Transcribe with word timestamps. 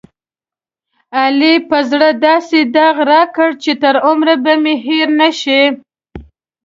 علي 1.21 1.55
په 1.69 1.77
زړه 1.89 2.09
داسې 2.27 2.59
داغ 2.75 2.95
راکړ، 3.11 3.49
چې 3.63 3.71
تر 3.81 3.95
عمره 4.07 4.35
به 4.43 4.53
مې 4.63 4.75
هېر 4.85 5.07
نشي. 5.21 5.63